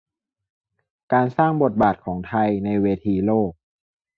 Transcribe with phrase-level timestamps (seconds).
[1.13, 3.51] การสร้างบทบาทของไทยในเวทีโลก